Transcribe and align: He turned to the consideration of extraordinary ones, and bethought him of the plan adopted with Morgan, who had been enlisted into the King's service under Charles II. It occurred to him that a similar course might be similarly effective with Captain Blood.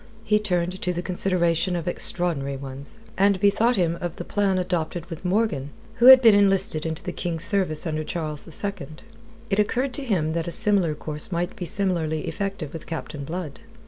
He 0.23 0.39
turned 0.39 0.81
to 0.81 0.93
the 0.93 1.03
consideration 1.03 1.75
of 1.75 1.87
extraordinary 1.87 2.57
ones, 2.57 2.97
and 3.19 3.39
bethought 3.39 3.75
him 3.75 3.97
of 4.01 4.15
the 4.15 4.23
plan 4.23 4.57
adopted 4.57 5.05
with 5.11 5.23
Morgan, 5.23 5.69
who 5.97 6.07
had 6.07 6.23
been 6.23 6.33
enlisted 6.33 6.87
into 6.87 7.03
the 7.03 7.11
King's 7.11 7.43
service 7.43 7.85
under 7.85 8.03
Charles 8.03 8.47
II. 8.65 8.87
It 9.51 9.59
occurred 9.59 9.93
to 9.93 10.03
him 10.03 10.33
that 10.33 10.47
a 10.47 10.51
similar 10.51 10.95
course 10.95 11.31
might 11.31 11.55
be 11.55 11.65
similarly 11.65 12.21
effective 12.27 12.73
with 12.73 12.87
Captain 12.87 13.23
Blood. 13.23 13.59